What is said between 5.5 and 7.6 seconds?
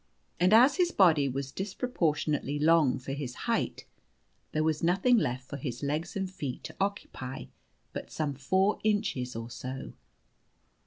his legs and feet to occupy